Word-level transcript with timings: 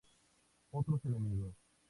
Otros 0.71 1.05
enemigos. 1.05 1.53